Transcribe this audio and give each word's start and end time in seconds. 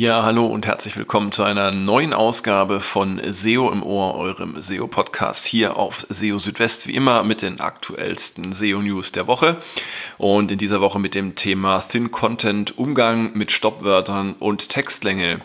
Ja, 0.00 0.22
hallo 0.22 0.46
und 0.46 0.64
herzlich 0.64 0.96
willkommen 0.96 1.30
zu 1.30 1.42
einer 1.42 1.72
neuen 1.72 2.14
Ausgabe 2.14 2.80
von 2.80 3.20
SEO 3.34 3.70
im 3.70 3.82
Ohr, 3.82 4.14
eurem 4.14 4.54
SEO-Podcast 4.58 5.44
hier 5.44 5.76
auf 5.76 6.06
SEO 6.08 6.38
Südwest, 6.38 6.86
wie 6.86 6.94
immer 6.94 7.22
mit 7.22 7.42
den 7.42 7.60
aktuellsten 7.60 8.54
SEO-News 8.54 9.12
der 9.12 9.26
Woche 9.26 9.60
und 10.16 10.50
in 10.50 10.56
dieser 10.56 10.80
Woche 10.80 10.98
mit 10.98 11.14
dem 11.14 11.34
Thema 11.34 11.80
Thin 11.80 12.10
Content, 12.10 12.78
Umgang 12.78 13.34
mit 13.34 13.52
Stoppwörtern 13.52 14.36
und 14.38 14.70
Textlänge. 14.70 15.42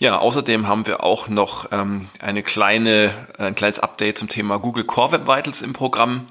Ja, 0.00 0.18
außerdem 0.18 0.66
haben 0.66 0.88
wir 0.88 1.04
auch 1.04 1.28
noch 1.28 1.70
ähm, 1.70 2.08
eine 2.18 2.42
kleine, 2.42 3.14
ein 3.38 3.54
kleines 3.54 3.78
Update 3.78 4.18
zum 4.18 4.28
Thema 4.28 4.58
Google 4.58 4.82
Core 4.82 5.12
Web 5.12 5.28
Vitals 5.28 5.62
im 5.62 5.74
Programm. 5.74 6.26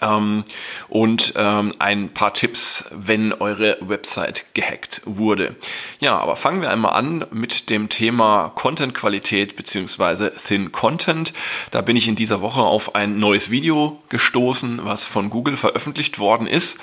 Ähm, 0.00 0.44
und 0.88 1.32
ähm, 1.36 1.74
ein 1.78 2.10
paar 2.10 2.34
Tipps, 2.34 2.84
wenn 2.90 3.32
eure 3.32 3.78
Website 3.80 4.46
gehackt 4.54 5.02
wurde. 5.04 5.56
Ja, 6.00 6.18
aber 6.18 6.36
fangen 6.36 6.60
wir 6.60 6.70
einmal 6.70 6.94
an 6.94 7.26
mit 7.30 7.70
dem 7.70 7.88
Thema 7.88 8.50
Content-Qualität 8.54 9.56
bzw. 9.56 10.30
Thin 10.30 10.72
Content. 10.72 11.32
Da 11.70 11.80
bin 11.80 11.96
ich 11.96 12.06
in 12.08 12.16
dieser 12.16 12.40
Woche 12.40 12.60
auf 12.60 12.94
ein 12.94 13.18
neues 13.18 13.50
Video 13.50 14.00
gestoßen, 14.08 14.84
was 14.84 15.04
von 15.04 15.30
Google 15.30 15.56
veröffentlicht 15.56 16.18
worden 16.18 16.46
ist. 16.46 16.78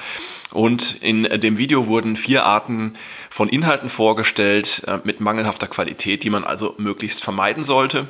Und 0.52 1.02
in 1.02 1.24
dem 1.24 1.58
Video 1.58 1.88
wurden 1.88 2.16
vier 2.16 2.46
Arten 2.46 2.96
von 3.30 3.50
Inhalten 3.50 3.90
vorgestellt 3.90 4.84
äh, 4.88 5.00
mit 5.04 5.20
mangelhafter 5.20 5.68
Qualität, 5.68 6.24
die 6.24 6.30
man 6.30 6.44
also 6.44 6.76
möglichst 6.78 7.24
vermeiden 7.24 7.64
sollte. 7.64 8.08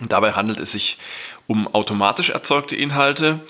Und 0.00 0.12
dabei 0.12 0.32
handelt 0.32 0.58
es 0.58 0.72
sich 0.72 0.98
um 1.46 1.68
automatisch 1.68 2.30
erzeugte 2.30 2.74
Inhalte, 2.74 3.40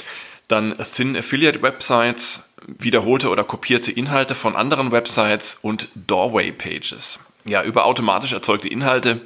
dann 0.53 0.77
Thin 0.95 1.17
Affiliate 1.17 1.62
Websites, 1.62 2.48
wiederholte 2.67 3.28
oder 3.28 3.45
kopierte 3.45 3.91
Inhalte 3.91 4.34
von 4.34 4.55
anderen 4.55 4.92
Websites 4.92 5.59
und 5.62 5.89
Doorway 5.94 6.53
Pages. 6.53 7.19
Ja, 7.44 7.62
über 7.64 7.86
automatisch 7.86 8.33
erzeugte 8.33 8.69
Inhalte 8.69 9.22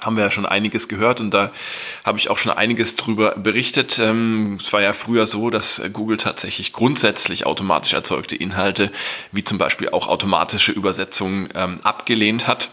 haben 0.00 0.16
wir 0.16 0.24
ja 0.24 0.30
schon 0.30 0.46
einiges 0.46 0.88
gehört 0.88 1.20
und 1.20 1.30
da 1.30 1.52
habe 2.04 2.18
ich 2.18 2.28
auch 2.28 2.38
schon 2.38 2.52
einiges 2.52 2.96
drüber 2.96 3.36
berichtet. 3.36 3.98
Ähm, 3.98 4.58
es 4.60 4.72
war 4.72 4.82
ja 4.82 4.92
früher 4.92 5.26
so, 5.26 5.48
dass 5.48 5.80
Google 5.92 6.16
tatsächlich 6.16 6.72
grundsätzlich 6.72 7.46
automatisch 7.46 7.92
erzeugte 7.92 8.34
Inhalte, 8.36 8.90
wie 9.30 9.44
zum 9.44 9.58
Beispiel 9.58 9.90
auch 9.90 10.08
automatische 10.08 10.72
Übersetzungen, 10.72 11.50
ähm, 11.54 11.76
abgelehnt 11.84 12.46
hat. 12.48 12.68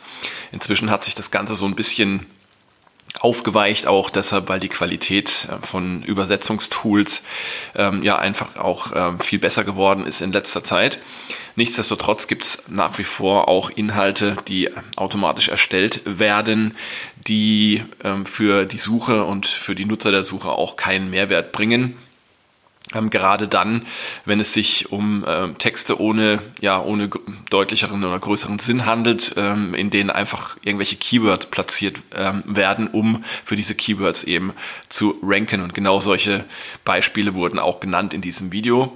Inzwischen 0.52 0.90
hat 0.90 1.04
sich 1.04 1.14
das 1.14 1.30
Ganze 1.30 1.56
so 1.56 1.66
ein 1.66 1.76
bisschen 1.76 2.26
aufgeweicht, 3.20 3.88
auch 3.88 4.10
deshalb, 4.10 4.50
weil 4.50 4.60
die 4.60 4.70
Qualität 4.70 5.48
äh, 5.50 5.66
von 5.66 6.04
Übersetzungstools 6.04 7.24
ähm, 7.76 8.04
ja 8.04 8.18
einfach 8.18 8.56
auch 8.56 8.92
ähm, 8.96 9.20
viel 9.20 9.40
besser 9.40 9.64
geworden 9.64 10.06
ist 10.06 10.22
in 10.22 10.32
letzter 10.32 10.64
Zeit. 10.64 11.00
Nichtsdestotrotz 11.56 12.28
gibt 12.28 12.46
es 12.46 12.64
nach 12.68 12.98
wie 12.98 13.04
vor 13.04 13.48
auch 13.48 13.70
Inhalte, 13.70 14.38
die 14.48 14.70
automatisch 14.96 15.50
erstellt 15.50 16.02
werden, 16.06 16.78
die 17.28 17.84
ähm, 18.04 18.26
für 18.26 18.66
die 18.66 18.78
Suche 18.78 19.26
und 19.26 19.46
für 19.46 19.76
die 19.76 19.86
Nutzer 19.86 20.12
der 20.12 20.24
Suche 20.24 20.50
auch 20.50 20.78
keinen 20.78 21.10
Mehrwert 21.10 21.52
bringen. 21.52 21.98
Ähm, 22.94 23.10
gerade 23.10 23.48
dann, 23.48 23.86
wenn 24.26 24.40
es 24.40 24.54
sich 24.54 24.92
um 24.92 25.24
ähm, 25.28 25.58
Texte 25.60 26.00
ohne, 26.02 26.40
ja, 26.60 26.82
ohne 26.82 27.10
deutlicheren 27.50 28.04
oder 28.04 28.18
größeren 28.18 28.58
Sinn 28.60 28.86
handelt, 28.86 29.36
ähm, 29.38 29.76
in 29.76 29.92
denen 29.92 30.10
einfach 30.10 30.58
irgendwelche 30.64 30.96
Keywords 30.96 31.46
platziert 31.46 32.00
ähm, 32.16 32.44
werden, 32.48 32.88
um 32.88 33.24
für 33.46 33.56
diese 33.56 33.76
Keywords 33.76 34.24
eben 34.24 34.54
zu 34.90 35.20
ranken. 35.22 35.62
Und 35.62 35.74
genau 35.74 36.00
solche 36.00 36.46
Beispiele 36.84 37.36
wurden 37.36 37.60
auch 37.60 37.80
genannt 37.80 38.14
in 38.14 38.22
diesem 38.22 38.52
Video. 38.52 38.92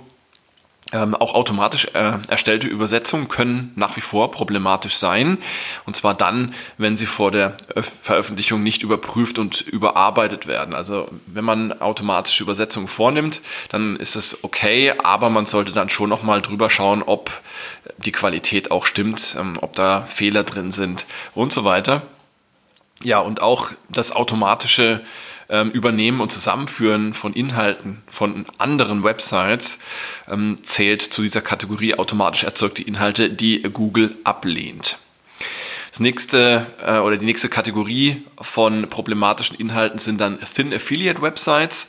Ähm, 0.93 1.15
auch 1.15 1.33
automatisch 1.33 1.87
äh, 1.95 2.19
erstellte 2.27 2.67
Übersetzungen 2.67 3.27
können 3.27 3.71
nach 3.75 3.97
wie 3.97 4.01
vor 4.01 4.29
problematisch 4.29 4.97
sein. 4.97 5.39
Und 5.87 5.95
zwar 5.95 6.13
dann, 6.13 6.53
wenn 6.77 6.97
sie 6.97 7.07
vor 7.07 7.31
der 7.31 7.57
Öf 7.75 7.91
Veröffentlichung 8.03 8.61
nicht 8.61 8.83
überprüft 8.83 9.39
und 9.39 9.61
überarbeitet 9.61 10.45
werden. 10.45 10.75
Also 10.75 11.09
wenn 11.25 11.43
man 11.43 11.81
automatische 11.81 12.43
Übersetzungen 12.43 12.87
vornimmt, 12.87 13.41
dann 13.69 13.95
ist 13.95 14.15
es 14.15 14.43
okay, 14.43 14.93
aber 15.03 15.31
man 15.31 15.47
sollte 15.47 15.71
dann 15.71 15.89
schon 15.89 16.09
nochmal 16.09 16.43
drüber 16.43 16.69
schauen, 16.69 17.01
ob 17.01 17.31
die 17.97 18.11
Qualität 18.11 18.69
auch 18.69 18.85
stimmt, 18.85 19.35
ähm, 19.39 19.57
ob 19.59 19.73
da 19.73 20.01
Fehler 20.01 20.43
drin 20.43 20.71
sind 20.71 21.07
und 21.33 21.51
so 21.51 21.63
weiter. 21.63 22.03
Ja, 23.01 23.17
und 23.17 23.41
auch 23.41 23.71
das 23.89 24.11
automatische 24.11 25.01
ähm, 25.49 25.71
Übernehmen 25.71 26.21
und 26.21 26.31
Zusammenführen 26.31 27.13
von 27.13 27.33
Inhalten 27.33 28.01
von 28.09 28.45
anderen 28.57 29.03
Websites 29.03 29.77
ähm, 30.29 30.57
zählt 30.63 31.01
zu 31.01 31.21
dieser 31.21 31.41
Kategorie 31.41 31.95
automatisch 31.95 32.43
erzeugte 32.43 32.81
Inhalte, 32.81 33.29
die 33.29 33.61
Google 33.61 34.15
ablehnt. 34.23 34.97
Das 35.91 35.99
nächste 35.99 36.67
äh, 36.83 36.97
oder 36.97 37.17
die 37.17 37.25
nächste 37.25 37.49
Kategorie 37.49 38.23
von 38.41 38.89
problematischen 38.89 39.57
Inhalten 39.57 39.99
sind 39.99 40.19
dann 40.19 40.39
Thin 40.41 40.73
Affiliate 40.73 41.21
Websites. 41.21 41.87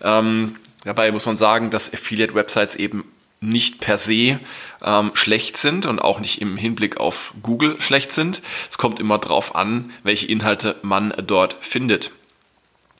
Ähm, 0.00 0.56
dabei 0.84 1.12
muss 1.12 1.26
man 1.26 1.36
sagen, 1.36 1.70
dass 1.70 1.92
Affiliate 1.92 2.34
Websites 2.34 2.74
eben 2.74 3.04
nicht 3.40 3.80
per 3.80 3.98
se 3.98 4.40
ähm, 4.82 5.10
schlecht 5.12 5.58
sind 5.58 5.84
und 5.84 5.98
auch 5.98 6.20
nicht 6.20 6.40
im 6.40 6.56
Hinblick 6.56 6.96
auf 6.96 7.34
Google 7.42 7.78
schlecht 7.82 8.12
sind. 8.12 8.40
Es 8.70 8.78
kommt 8.78 8.98
immer 8.98 9.18
darauf 9.18 9.54
an, 9.54 9.92
welche 10.02 10.26
Inhalte 10.26 10.76
man 10.82 11.12
dort 11.26 11.56
findet 11.60 12.10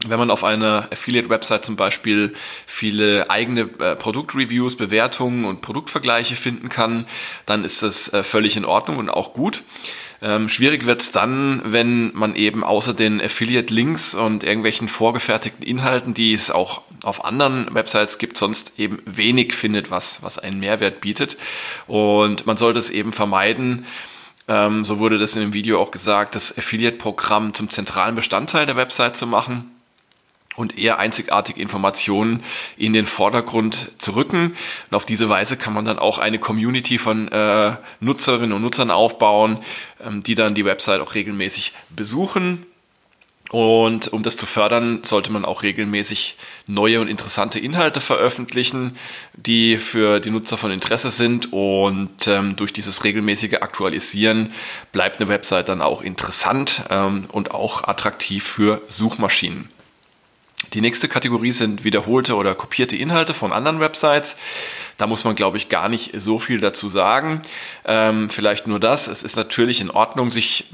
wenn 0.08 0.18
man 0.18 0.30
auf 0.30 0.44
einer 0.44 0.88
Affiliate-Website 0.90 1.64
zum 1.64 1.76
Beispiel 1.76 2.34
viele 2.66 3.30
eigene 3.30 3.62
äh, 3.78 3.96
Produktreviews, 3.96 4.76
Bewertungen 4.76 5.44
und 5.44 5.62
Produktvergleiche 5.62 6.36
finden 6.36 6.68
kann, 6.68 7.06
dann 7.46 7.64
ist 7.64 7.82
das 7.82 8.12
äh, 8.12 8.22
völlig 8.22 8.56
in 8.56 8.64
Ordnung 8.64 8.98
und 8.98 9.10
auch 9.10 9.32
gut. 9.32 9.62
Ähm, 10.22 10.48
schwierig 10.48 10.86
wird 10.86 11.02
es 11.02 11.12
dann, 11.12 11.60
wenn 11.64 12.10
man 12.14 12.34
eben 12.34 12.64
außer 12.64 12.94
den 12.94 13.20
Affiliate-Links 13.20 14.14
und 14.14 14.42
irgendwelchen 14.42 14.88
vorgefertigten 14.88 15.66
Inhalten, 15.66 16.14
die 16.14 16.32
es 16.32 16.50
auch 16.50 16.82
auf 17.02 17.24
anderen 17.24 17.74
Websites 17.74 18.16
gibt, 18.16 18.38
sonst 18.38 18.78
eben 18.78 19.02
wenig 19.04 19.52
findet, 19.54 19.90
was, 19.90 20.22
was 20.22 20.38
einen 20.38 20.60
Mehrwert 20.60 21.02
bietet. 21.02 21.36
Und 21.86 22.46
man 22.46 22.56
sollte 22.56 22.78
es 22.78 22.88
eben 22.88 23.12
vermeiden, 23.12 23.84
ähm, 24.48 24.84
so 24.84 24.98
wurde 24.98 25.18
das 25.18 25.36
in 25.36 25.42
dem 25.42 25.52
Video 25.52 25.80
auch 25.80 25.90
gesagt, 25.90 26.34
das 26.34 26.56
Affiliate-Programm 26.56 27.52
zum 27.52 27.68
zentralen 27.68 28.14
Bestandteil 28.14 28.64
der 28.64 28.76
Website 28.76 29.16
zu 29.16 29.26
machen 29.26 29.73
und 30.56 30.78
eher 30.78 30.98
einzigartige 30.98 31.60
Informationen 31.60 32.44
in 32.76 32.92
den 32.92 33.06
Vordergrund 33.06 33.92
zu 33.98 34.14
rücken. 34.14 34.56
Und 34.90 34.96
auf 34.96 35.06
diese 35.06 35.28
Weise 35.28 35.56
kann 35.56 35.72
man 35.74 35.84
dann 35.84 35.98
auch 35.98 36.18
eine 36.18 36.38
Community 36.38 36.98
von 36.98 37.28
äh, 37.28 37.76
Nutzerinnen 38.00 38.52
und 38.52 38.62
Nutzern 38.62 38.90
aufbauen, 38.90 39.58
ähm, 40.04 40.22
die 40.22 40.34
dann 40.34 40.54
die 40.54 40.64
Website 40.64 41.00
auch 41.00 41.14
regelmäßig 41.14 41.72
besuchen. 41.90 42.66
Und 43.50 44.12
um 44.12 44.22
das 44.22 44.36
zu 44.36 44.46
fördern, 44.46 45.00
sollte 45.04 45.30
man 45.30 45.44
auch 45.44 45.62
regelmäßig 45.62 46.36
neue 46.66 47.00
und 47.00 47.08
interessante 47.08 47.60
Inhalte 47.60 48.00
veröffentlichen, 48.00 48.96
die 49.34 49.76
für 49.76 50.18
die 50.18 50.30
Nutzer 50.30 50.56
von 50.56 50.70
Interesse 50.70 51.10
sind. 51.10 51.52
Und 51.52 52.26
ähm, 52.26 52.56
durch 52.56 52.72
dieses 52.72 53.04
regelmäßige 53.04 53.54
Aktualisieren 53.60 54.52
bleibt 54.92 55.20
eine 55.20 55.28
Website 55.28 55.68
dann 55.68 55.82
auch 55.82 56.00
interessant 56.00 56.84
ähm, 56.90 57.26
und 57.30 57.50
auch 57.50 57.84
attraktiv 57.84 58.44
für 58.44 58.82
Suchmaschinen. 58.88 59.68
Die 60.72 60.80
nächste 60.80 61.08
Kategorie 61.08 61.52
sind 61.52 61.84
wiederholte 61.84 62.34
oder 62.36 62.54
kopierte 62.54 62.96
Inhalte 62.96 63.34
von 63.34 63.52
anderen 63.52 63.80
Websites. 63.80 64.36
Da 64.96 65.06
muss 65.06 65.24
man, 65.24 65.34
glaube 65.34 65.56
ich, 65.56 65.68
gar 65.68 65.88
nicht 65.88 66.12
so 66.20 66.38
viel 66.38 66.60
dazu 66.60 66.88
sagen. 66.88 67.42
Ähm, 67.84 68.28
vielleicht 68.28 68.66
nur 68.66 68.80
das. 68.80 69.08
Es 69.08 69.22
ist 69.22 69.36
natürlich 69.36 69.80
in 69.80 69.90
Ordnung, 69.90 70.30
sich 70.30 70.66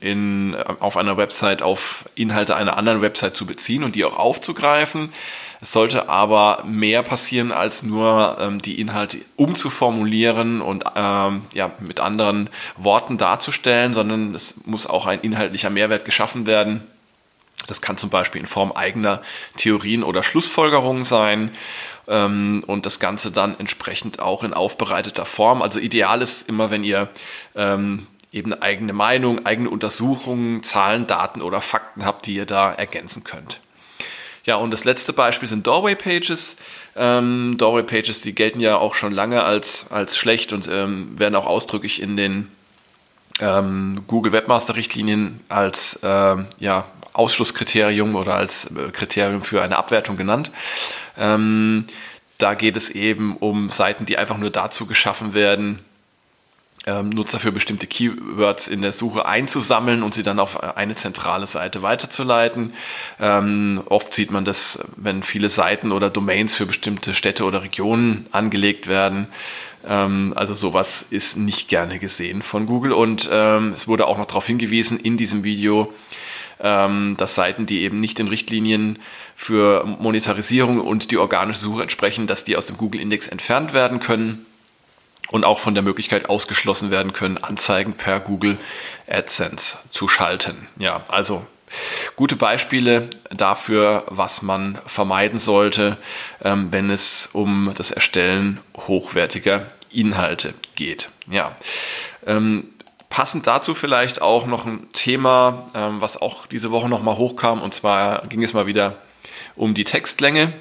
in, 0.00 0.54
auf 0.80 0.96
einer 0.96 1.16
Website 1.16 1.62
auf 1.62 2.08
Inhalte 2.14 2.54
einer 2.56 2.76
anderen 2.76 3.00
Website 3.00 3.36
zu 3.36 3.46
beziehen 3.46 3.84
und 3.84 3.94
die 3.94 4.04
auch 4.04 4.16
aufzugreifen. 4.16 5.12
Es 5.62 5.72
sollte 5.72 6.08
aber 6.08 6.64
mehr 6.66 7.02
passieren, 7.02 7.52
als 7.52 7.82
nur 7.82 8.36
ähm, 8.40 8.60
die 8.60 8.80
Inhalte 8.80 9.18
umzuformulieren 9.36 10.60
und 10.60 10.84
ähm, 10.96 11.42
ja, 11.52 11.70
mit 11.78 12.00
anderen 12.00 12.50
Worten 12.76 13.16
darzustellen, 13.16 13.94
sondern 13.94 14.34
es 14.34 14.54
muss 14.66 14.86
auch 14.86 15.06
ein 15.06 15.20
inhaltlicher 15.20 15.70
Mehrwert 15.70 16.04
geschaffen 16.04 16.46
werden 16.46 16.82
das 17.66 17.80
kann 17.80 17.96
zum 17.96 18.10
Beispiel 18.10 18.40
in 18.40 18.46
Form 18.46 18.72
eigener 18.72 19.22
Theorien 19.56 20.02
oder 20.02 20.22
Schlussfolgerungen 20.22 21.04
sein 21.04 21.52
ähm, 22.08 22.64
und 22.66 22.86
das 22.86 22.98
Ganze 23.00 23.30
dann 23.30 23.58
entsprechend 23.58 24.20
auch 24.20 24.44
in 24.44 24.54
aufbereiteter 24.54 25.26
Form. 25.26 25.62
Also 25.62 25.78
ideal 25.78 26.22
ist 26.22 26.48
immer, 26.48 26.70
wenn 26.70 26.84
ihr 26.84 27.08
ähm, 27.54 28.06
eben 28.32 28.54
eigene 28.54 28.92
Meinung, 28.92 29.44
eigene 29.46 29.70
Untersuchungen, 29.70 30.62
Zahlen, 30.62 31.06
Daten 31.06 31.42
oder 31.42 31.60
Fakten 31.60 32.04
habt, 32.04 32.26
die 32.26 32.34
ihr 32.34 32.46
da 32.46 32.72
ergänzen 32.72 33.24
könnt. 33.24 33.60
Ja, 34.44 34.56
und 34.56 34.72
das 34.72 34.84
letzte 34.84 35.12
Beispiel 35.12 35.48
sind 35.48 35.66
Doorway 35.66 35.94
Pages. 35.94 36.56
Ähm, 36.96 37.56
Doorway 37.58 37.84
Pages, 37.84 38.22
die 38.22 38.34
gelten 38.34 38.60
ja 38.60 38.76
auch 38.76 38.94
schon 38.94 39.12
lange 39.12 39.44
als, 39.44 39.86
als 39.90 40.16
schlecht 40.16 40.52
und 40.52 40.68
ähm, 40.68 41.18
werden 41.18 41.36
auch 41.36 41.46
ausdrücklich 41.46 42.02
in 42.02 42.16
den 42.16 42.48
ähm, 43.40 44.02
Google 44.08 44.32
Webmaster 44.32 44.74
Richtlinien 44.74 45.40
als 45.48 45.98
ähm, 46.02 46.46
ja, 46.58 46.86
Ausschlusskriterium 47.12 48.14
oder 48.14 48.34
als 48.34 48.66
äh, 48.66 48.90
Kriterium 48.92 49.42
für 49.42 49.62
eine 49.62 49.76
Abwertung 49.76 50.16
genannt. 50.16 50.50
Ähm, 51.16 51.86
da 52.38 52.54
geht 52.54 52.76
es 52.76 52.90
eben 52.90 53.36
um 53.36 53.70
Seiten, 53.70 54.06
die 54.06 54.18
einfach 54.18 54.38
nur 54.38 54.50
dazu 54.50 54.86
geschaffen 54.86 55.34
werden, 55.34 55.80
ähm, 56.86 57.10
Nutzer 57.10 57.38
für 57.38 57.52
bestimmte 57.52 57.86
Keywords 57.86 58.66
in 58.66 58.82
der 58.82 58.92
Suche 58.92 59.26
einzusammeln 59.26 60.02
und 60.02 60.14
sie 60.14 60.22
dann 60.22 60.40
auf 60.40 60.60
eine 60.60 60.96
zentrale 60.96 61.46
Seite 61.46 61.82
weiterzuleiten. 61.82 62.72
Ähm, 63.20 63.82
oft 63.86 64.12
sieht 64.12 64.32
man 64.32 64.44
das, 64.44 64.80
wenn 64.96 65.22
viele 65.22 65.48
Seiten 65.48 65.92
oder 65.92 66.10
Domains 66.10 66.54
für 66.54 66.66
bestimmte 66.66 67.14
Städte 67.14 67.44
oder 67.44 67.62
Regionen 67.62 68.26
angelegt 68.32 68.88
werden. 68.88 69.28
Ähm, 69.86 70.32
also 70.34 70.54
sowas 70.54 71.04
ist 71.10 71.36
nicht 71.36 71.68
gerne 71.68 71.98
gesehen 71.98 72.42
von 72.42 72.66
Google 72.66 72.92
und 72.92 73.28
ähm, 73.30 73.72
es 73.72 73.86
wurde 73.86 74.06
auch 74.06 74.18
noch 74.18 74.26
darauf 74.26 74.46
hingewiesen 74.46 74.98
in 74.98 75.16
diesem 75.16 75.44
Video, 75.44 75.92
dass 76.62 77.34
Seiten, 77.34 77.66
die 77.66 77.80
eben 77.82 77.98
nicht 77.98 78.18
den 78.18 78.28
Richtlinien 78.28 79.00
für 79.34 79.84
Monetarisierung 79.84 80.80
und 80.80 81.10
die 81.10 81.18
organische 81.18 81.60
Suche 81.60 81.82
entsprechen, 81.82 82.28
dass 82.28 82.44
die 82.44 82.56
aus 82.56 82.66
dem 82.66 82.76
Google-Index 82.76 83.26
entfernt 83.26 83.72
werden 83.72 83.98
können 83.98 84.46
und 85.32 85.44
auch 85.44 85.58
von 85.58 85.74
der 85.74 85.82
Möglichkeit 85.82 86.28
ausgeschlossen 86.28 86.90
werden 86.90 87.12
können, 87.12 87.38
Anzeigen 87.38 87.94
per 87.94 88.20
Google 88.20 88.58
AdSense 89.08 89.78
zu 89.90 90.06
schalten. 90.06 90.68
Ja, 90.78 91.04
also 91.08 91.44
gute 92.16 92.36
Beispiele 92.36 93.08
dafür, 93.30 94.04
was 94.08 94.42
man 94.42 94.78
vermeiden 94.86 95.38
sollte, 95.38 95.96
ähm, 96.44 96.68
wenn 96.70 96.90
es 96.90 97.28
um 97.32 97.72
das 97.74 97.90
Erstellen 97.90 98.60
hochwertiger 98.76 99.66
Inhalte 99.90 100.54
geht. 100.74 101.08
Ja. 101.28 101.56
Passend 103.12 103.46
dazu 103.46 103.74
vielleicht 103.74 104.22
auch 104.22 104.46
noch 104.46 104.64
ein 104.64 104.90
Thema, 104.94 105.70
ähm, 105.74 106.00
was 106.00 106.16
auch 106.16 106.46
diese 106.46 106.70
Woche 106.70 106.88
nochmal 106.88 107.18
hochkam, 107.18 107.60
und 107.60 107.74
zwar 107.74 108.26
ging 108.26 108.42
es 108.42 108.54
mal 108.54 108.66
wieder 108.66 108.96
um 109.54 109.74
die 109.74 109.84
Textlänge 109.84 110.54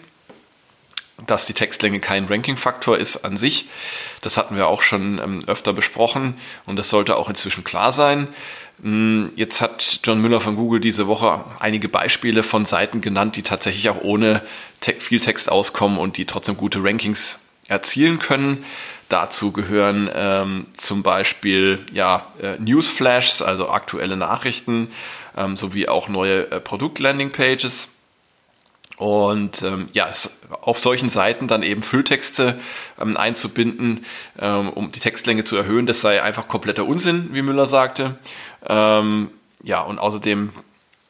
dass 1.28 1.46
die 1.46 1.54
Textlänge 1.54 2.00
kein 2.00 2.26
Ranking-Faktor 2.26 2.98
ist 2.98 3.18
an 3.18 3.38
sich. 3.38 3.70
Das 4.22 4.38
hatten 4.38 4.56
wir 4.56 4.68
auch 4.68 4.82
schon 4.82 5.20
ähm, 5.20 5.44
öfter 5.46 5.72
besprochen 5.72 6.36
und 6.66 6.78
das 6.78 6.90
sollte 6.90 7.16
auch 7.16 7.30
inzwischen 7.30 7.64
klar 7.64 7.92
sein. 7.92 8.28
Hm, 8.82 9.32
jetzt 9.36 9.62
hat 9.62 10.00
John 10.04 10.20
Müller 10.20 10.42
von 10.42 10.56
Google 10.56 10.80
diese 10.80 11.08
Woche 11.08 11.44
einige 11.60 11.90
Beispiele 11.90 12.42
von 12.42 12.66
Seiten 12.66 13.02
genannt, 13.02 13.36
die 13.36 13.44
tatsächlich 13.44 13.88
auch 13.90 14.02
ohne 14.02 14.42
viel 15.00 15.20
Text 15.20 15.52
auskommen 15.52 16.00
und 16.00 16.18
die 16.18 16.26
trotzdem 16.26 16.58
gute 16.58 16.84
Rankings 16.84 17.40
erzielen 17.68 18.20
können. 18.20 18.66
Dazu 19.12 19.52
gehören 19.52 20.10
ähm, 20.14 20.68
zum 20.78 21.04
Beispiel 21.04 21.86
ja, 21.92 22.28
äh, 22.42 22.56
Newsflashs, 22.60 23.42
also 23.42 23.70
aktuelle 23.70 24.16
Nachrichten, 24.16 24.92
ähm, 25.36 25.58
sowie 25.58 25.90
auch 25.90 26.08
neue 26.08 26.50
äh, 26.50 26.60
Produkt-Landing-Pages. 26.62 27.90
Und 28.98 29.64
ähm, 29.64 29.90
ja, 29.94 30.12
auf 30.62 30.80
solchen 30.80 31.10
Seiten 31.10 31.48
dann 31.48 31.64
eben 31.64 31.84
Fülltexte 31.84 32.60
ähm, 33.02 33.18
einzubinden, 33.18 34.06
ähm, 34.40 34.70
um 34.70 34.92
die 34.92 35.00
Textlänge 35.00 35.44
zu 35.44 35.58
erhöhen, 35.58 35.88
das 35.88 36.02
sei 36.02 36.22
einfach 36.22 36.48
kompletter 36.48 36.86
Unsinn, 36.86 37.30
wie 37.34 37.42
Müller 37.42 37.66
sagte. 37.66 38.18
Ähm, 38.66 39.32
ja, 39.64 39.82
und 39.82 40.00
außerdem 40.00 40.52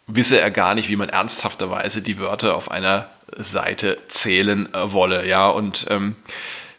wisse 0.07 0.39
er 0.39 0.49
gar 0.49 0.73
nicht, 0.73 0.89
wie 0.89 0.95
man 0.95 1.09
ernsthafterweise 1.09 2.01
die 2.01 2.17
Wörter 2.17 2.55
auf 2.55 2.71
einer 2.71 3.09
Seite 3.37 3.97
zählen 4.07 4.73
äh, 4.73 4.91
wolle. 4.91 5.27
Ja, 5.27 5.49
und 5.49 5.85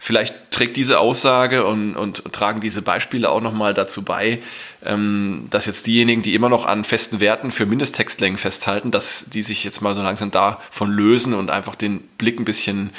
Vielleicht 0.04 0.50
trägt 0.50 0.76
diese 0.76 0.98
Aussage 0.98 1.64
und, 1.64 1.94
und, 1.94 2.24
tragen 2.32 2.60
diese 2.60 2.82
Beispiele 2.82 3.30
auch 3.30 3.40
nochmal 3.40 3.72
dazu 3.72 4.02
bei, 4.02 4.42
ähm, 4.84 5.46
dass 5.50 5.66
jetzt 5.66 5.86
diejenigen, 5.86 6.22
die 6.22 6.34
immer 6.34 6.48
noch 6.48 6.66
an 6.66 6.82
festen 6.82 7.20
Werten 7.20 7.52
für 7.52 7.66
Mindesttextlängen 7.66 8.36
festhalten, 8.36 8.90
dass 8.90 9.24
die 9.32 9.44
sich 9.44 9.62
jetzt 9.62 9.80
mal 9.80 9.94
so 9.94 10.02
langsam 10.02 10.32
davon 10.32 10.92
lösen 10.92 11.34
und 11.34 11.50
einfach 11.50 11.76
den 11.76 12.00
Blick 12.18 12.40
ein 12.40 12.44
bisschen 12.44 12.90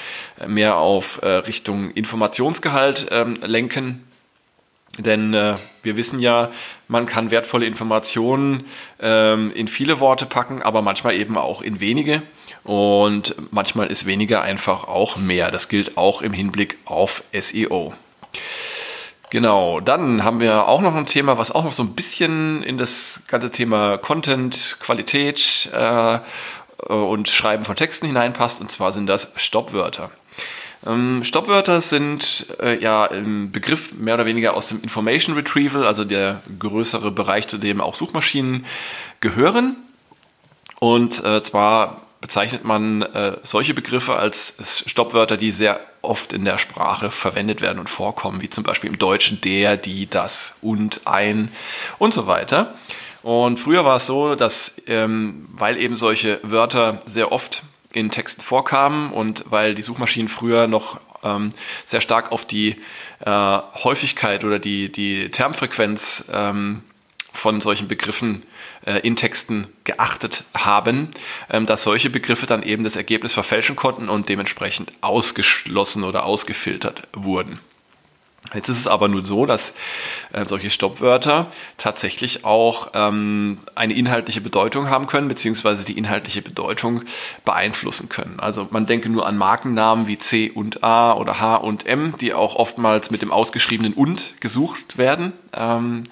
mehr 0.47 0.77
auf 0.77 1.19
äh, 1.21 1.27
Richtung 1.27 1.91
Informationsgehalt 1.91 3.07
ähm, 3.11 3.37
lenken. 3.41 4.05
Denn 4.97 5.33
äh, 5.33 5.55
wir 5.81 5.97
wissen 5.97 6.21
ja, 6.21 6.51
man 6.87 7.05
kann 7.05 7.31
wertvolle 7.31 7.65
Informationen 7.65 8.63
ähm, 9.01 9.51
in 9.53 9.67
viele 9.67 9.99
Worte 9.99 10.25
packen, 10.25 10.61
aber 10.61 10.81
manchmal 10.81 11.15
eben 11.15 11.37
auch 11.37 11.61
in 11.61 11.81
wenige. 11.81 12.21
Und 12.63 13.35
manchmal 13.51 13.87
ist 13.87 14.05
weniger 14.05 14.41
einfach 14.41 14.85
auch 14.85 15.17
mehr. 15.17 15.51
Das 15.51 15.67
gilt 15.67 15.97
auch 15.97 16.21
im 16.21 16.33
Hinblick 16.33 16.77
auf 16.85 17.23
SEO. 17.33 17.93
Genau, 19.29 19.79
dann 19.79 20.23
haben 20.23 20.39
wir 20.39 20.67
auch 20.67 20.81
noch 20.81 20.95
ein 20.95 21.07
Thema, 21.07 21.37
was 21.37 21.51
auch 21.51 21.63
noch 21.63 21.71
so 21.71 21.83
ein 21.83 21.95
bisschen 21.95 22.61
in 22.61 22.77
das 22.77 23.23
ganze 23.27 23.49
Thema 23.49 23.97
Content, 23.97 24.77
Qualität 24.79 25.69
äh, 25.73 26.19
und 26.87 27.29
Schreiben 27.29 27.65
von 27.65 27.75
Texten 27.75 28.05
hineinpasst. 28.05 28.61
Und 28.61 28.71
zwar 28.71 28.93
sind 28.93 29.07
das 29.07 29.31
Stoppwörter. 29.35 30.11
Ähm, 30.85 31.23
Stoppwörter 31.23 31.81
sind 31.81 32.55
äh, 32.61 32.79
ja 32.79 33.05
im 33.05 33.51
Begriff 33.51 33.93
mehr 33.93 34.13
oder 34.15 34.25
weniger 34.25 34.53
aus 34.55 34.67
dem 34.67 34.81
Information 34.83 35.35
Retrieval, 35.35 35.85
also 35.85 36.03
der 36.03 36.41
größere 36.59 37.11
Bereich, 37.11 37.47
zu 37.47 37.57
dem 37.57 37.81
auch 37.81 37.95
Suchmaschinen 37.95 38.65
gehören. 39.19 39.77
Und 40.79 41.23
äh, 41.23 41.41
zwar 41.41 42.01
bezeichnet 42.23 42.63
man 42.63 43.01
äh, 43.01 43.35
solche 43.43 43.73
Begriffe 43.73 44.15
als 44.15 44.55
Stoppwörter, 44.87 45.35
die 45.35 45.51
sehr 45.51 45.81
oft 46.01 46.31
in 46.31 46.45
der 46.45 46.57
Sprache 46.57 47.11
verwendet 47.11 47.59
werden 47.59 47.79
und 47.79 47.89
vorkommen, 47.89 48.41
wie 48.41 48.49
zum 48.49 48.63
Beispiel 48.63 48.89
im 48.89 48.97
Deutschen 48.97 49.41
der, 49.41 49.75
die, 49.75 50.09
das 50.09 50.55
und 50.61 51.01
ein 51.03 51.51
und 51.99 52.13
so 52.13 52.25
weiter. 52.25 52.75
Und 53.23 53.59
früher 53.59 53.83
war 53.83 53.97
es 53.97 54.05
so, 54.05 54.35
dass, 54.35 54.73
ähm, 54.87 55.49
weil 55.51 55.75
eben 55.77 55.97
solche 55.97 56.39
Wörter 56.43 57.01
sehr 57.07 57.33
oft 57.33 57.61
in 57.91 58.09
Texten 58.09 58.41
vorkamen 58.41 59.11
und 59.11 59.43
weil 59.49 59.75
die 59.75 59.81
Suchmaschinen 59.81 60.29
früher 60.29 60.67
noch 60.67 61.01
ähm, 61.23 61.49
sehr 61.83 61.99
stark 61.99 62.31
auf 62.31 62.45
die 62.45 62.77
äh, 63.19 63.59
Häufigkeit 63.83 64.45
oder 64.45 64.59
die, 64.59 64.89
die 64.89 65.29
Termfrequenz 65.29 66.23
ähm, 66.31 66.83
von 67.33 67.59
solchen 67.59 67.89
Begriffen 67.89 68.43
äh, 68.85 68.99
in 68.99 69.15
Texten 69.15 69.67
geachtet 69.83 70.43
haben, 70.53 71.11
ähm, 71.49 71.65
dass 71.65 71.83
solche 71.83 72.09
Begriffe 72.09 72.45
dann 72.45 72.63
eben 72.63 72.83
das 72.83 72.95
Ergebnis 72.95 73.33
verfälschen 73.33 73.75
konnten 73.75 74.09
und 74.09 74.29
dementsprechend 74.29 74.91
ausgeschlossen 75.01 76.03
oder 76.03 76.25
ausgefiltert 76.25 77.07
wurden. 77.13 77.59
Jetzt 78.53 78.67
ist 78.67 78.79
es 78.79 78.87
aber 78.87 79.07
nur 79.07 79.23
so, 79.23 79.45
dass 79.45 79.73
äh, 80.33 80.45
solche 80.45 80.69
Stoppwörter 80.69 81.51
tatsächlich 81.77 82.43
auch 82.43 82.89
ähm, 82.93 83.59
eine 83.73 83.93
inhaltliche 83.93 84.41
Bedeutung 84.41 84.89
haben 84.89 85.07
können, 85.07 85.29
beziehungsweise 85.29 85.85
die 85.85 85.97
inhaltliche 85.97 86.41
Bedeutung 86.41 87.03
beeinflussen 87.45 88.09
können. 88.09 88.39
Also 88.39 88.67
man 88.69 88.85
denke 88.85 89.07
nur 89.09 89.25
an 89.25 89.37
Markennamen 89.37 90.07
wie 90.07 90.17
C 90.17 90.51
und 90.51 90.83
A 90.83 91.13
oder 91.13 91.39
H 91.39 91.55
und 91.55 91.85
M, 91.85 92.15
die 92.19 92.33
auch 92.33 92.55
oftmals 92.55 93.11
mit 93.11 93.21
dem 93.21 93.31
ausgeschriebenen 93.31 93.93
und 93.93 94.39
gesucht 94.41 94.97
werden 94.97 95.31
ähm, 95.53 96.03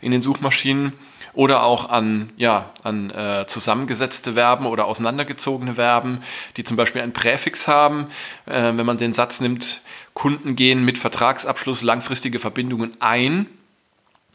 in 0.00 0.12
den 0.12 0.22
Suchmaschinen 0.22 0.92
oder 1.32 1.62
auch 1.62 1.88
an, 1.88 2.30
ja, 2.36 2.70
an 2.82 3.10
äh, 3.10 3.46
zusammengesetzte 3.46 4.34
Verben 4.34 4.66
oder 4.66 4.86
auseinandergezogene 4.86 5.74
Verben, 5.74 6.22
die 6.56 6.64
zum 6.64 6.76
Beispiel 6.76 7.02
ein 7.02 7.12
Präfix 7.12 7.68
haben. 7.68 8.08
Äh, 8.46 8.72
wenn 8.76 8.86
man 8.86 8.98
den 8.98 9.12
Satz 9.12 9.40
nimmt, 9.40 9.82
Kunden 10.14 10.56
gehen 10.56 10.84
mit 10.84 10.98
Vertragsabschluss 10.98 11.82
langfristige 11.82 12.40
Verbindungen 12.40 12.96
ein. 13.00 13.46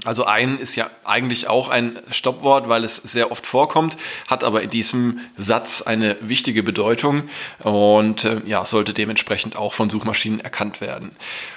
Also 0.03 0.25
ein 0.25 0.59
ist 0.59 0.75
ja 0.75 0.89
eigentlich 1.05 1.47
auch 1.47 1.69
ein 1.69 1.99
Stoppwort, 2.11 2.67
weil 2.67 2.83
es 2.83 2.97
sehr 2.97 3.31
oft 3.31 3.47
vorkommt, 3.47 3.95
hat 4.27 4.43
aber 4.43 4.61
in 4.61 4.69
diesem 4.69 5.19
Satz 5.37 5.81
eine 5.81 6.17
wichtige 6.19 6.63
Bedeutung 6.63 7.29
und 7.63 8.25
äh, 8.25 8.41
ja, 8.45 8.65
sollte 8.65 8.93
dementsprechend 8.93 9.55
auch 9.55 9.73
von 9.73 9.89
Suchmaschinen 9.89 10.41
erkannt 10.41 10.81
werden. 10.81 11.11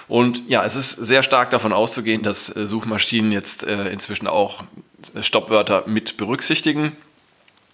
Und 0.07 0.49
ja, 0.49 0.65
es 0.65 0.77
ist 0.77 0.93
sehr 0.93 1.25
stark 1.25 1.51
davon 1.51 1.73
auszugehen, 1.73 2.23
dass 2.23 2.55
äh, 2.55 2.69
Suchmaschinen 2.69 3.33
jetzt 3.33 3.65
äh, 3.65 3.91
inzwischen 3.91 4.29
auch 4.29 4.63
Stoppwörter 5.21 5.85
mit 5.87 6.17
berücksichtigen. 6.17 6.97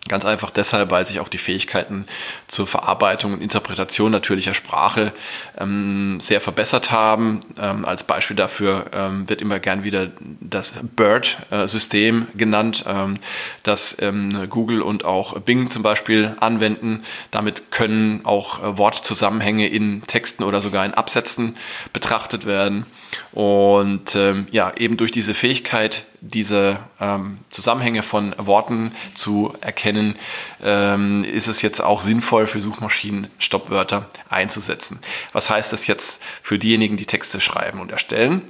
Ganz 0.06 0.26
einfach 0.26 0.50
deshalb, 0.50 0.90
weil 0.90 1.06
sich 1.06 1.18
auch 1.18 1.30
die 1.30 1.38
Fähigkeiten 1.38 2.04
zur 2.46 2.66
Verarbeitung 2.66 3.32
und 3.32 3.40
Interpretation 3.40 4.12
natürlicher 4.12 4.52
Sprache 4.52 5.14
ähm, 5.56 6.18
sehr 6.20 6.42
verbessert 6.42 6.90
haben. 6.90 7.40
Ähm, 7.58 7.86
als 7.86 8.02
Beispiel 8.02 8.36
dafür 8.36 8.90
ähm, 8.92 9.26
wird 9.30 9.40
immer 9.40 9.60
gern 9.60 9.82
wieder 9.82 10.10
das 10.40 10.74
BERT-System 10.94 12.26
genannt, 12.34 12.84
ähm, 12.86 13.18
das 13.62 13.96
ähm, 13.98 14.50
Google 14.50 14.82
und 14.82 15.06
auch 15.06 15.40
Bing 15.40 15.70
zum 15.70 15.82
Beispiel 15.82 16.36
anwenden. 16.38 17.02
Damit 17.30 17.70
können 17.70 18.26
auch 18.26 18.62
äh, 18.62 18.76
Wortzusammenhänge 18.76 19.68
in 19.68 20.06
Texten 20.06 20.42
oder 20.42 20.60
sogar 20.60 20.84
in 20.84 20.92
Absätzen 20.92 21.56
betrachtet 21.94 22.44
werden. 22.44 22.84
Und 23.32 24.14
ähm, 24.16 24.48
ja, 24.50 24.70
eben 24.76 24.98
durch 24.98 25.12
diese 25.12 25.32
Fähigkeit, 25.32 26.04
diese 26.30 26.78
ähm, 27.00 27.38
Zusammenhänge 27.50 28.02
von 28.02 28.34
Worten 28.38 28.92
zu 29.14 29.54
erkennen, 29.60 30.16
ähm, 30.62 31.24
ist 31.24 31.48
es 31.48 31.62
jetzt 31.62 31.80
auch 31.80 32.00
sinnvoll 32.00 32.46
für 32.46 32.60
Suchmaschinen 32.60 33.28
Stoppwörter 33.38 34.08
einzusetzen. 34.28 35.00
Was 35.32 35.50
heißt 35.50 35.72
das 35.72 35.86
jetzt 35.86 36.20
für 36.42 36.58
diejenigen, 36.58 36.96
die 36.96 37.06
Texte 37.06 37.40
schreiben 37.40 37.80
und 37.80 37.92
erstellen? 37.92 38.42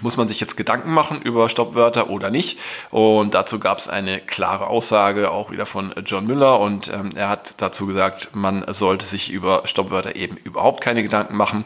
Muss 0.00 0.16
man 0.16 0.28
sich 0.28 0.38
jetzt 0.40 0.56
Gedanken 0.56 0.92
machen 0.92 1.20
über 1.20 1.48
Stoppwörter 1.48 2.10
oder 2.10 2.30
nicht? 2.30 2.58
Und 2.90 3.34
dazu 3.34 3.58
gab 3.58 3.78
es 3.78 3.88
eine 3.88 4.20
klare 4.20 4.68
Aussage 4.68 5.30
auch 5.32 5.50
wieder 5.50 5.66
von 5.66 5.92
John 6.06 6.26
Müller 6.26 6.60
und 6.60 6.88
ähm, 6.88 7.10
er 7.16 7.28
hat 7.28 7.54
dazu 7.56 7.86
gesagt, 7.86 8.28
man 8.32 8.64
sollte 8.72 9.04
sich 9.04 9.30
über 9.30 9.62
Stoppwörter 9.64 10.14
eben 10.14 10.36
überhaupt 10.36 10.80
keine 10.80 11.02
Gedanken 11.02 11.36
machen, 11.36 11.64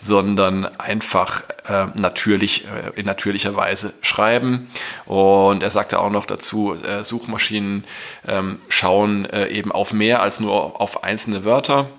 sondern 0.00 0.64
einfach 0.78 1.42
äh, 1.68 1.86
natürlich 1.94 2.64
äh, 2.64 2.98
in 2.98 3.04
natürlicher 3.04 3.54
Weise 3.56 3.92
schreiben. 4.00 4.70
Und 5.04 5.62
er 5.62 5.70
sagte 5.70 6.00
auch 6.00 6.10
noch 6.10 6.24
dazu, 6.24 6.74
äh, 6.74 7.04
Suchmaschinen 7.04 7.84
ähm, 8.26 8.58
schauen 8.70 9.26
äh, 9.26 9.48
eben 9.48 9.70
auf 9.70 9.92
mehr 9.92 10.22
als 10.22 10.40
nur 10.40 10.80
auf 10.80 11.04
einzelne 11.04 11.44
Wörter 11.44 11.90